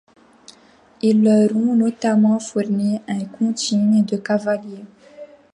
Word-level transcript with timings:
Ils 1.03 1.21
leur 1.23 1.55
ont 1.55 1.75
notamment 1.75 2.39
fourni 2.39 2.99
un 3.07 3.23
contingent 3.25 4.01
de 4.01 4.17
cavaliers. 4.17 4.85